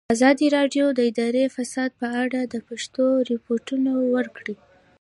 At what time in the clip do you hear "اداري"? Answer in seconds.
1.09-1.45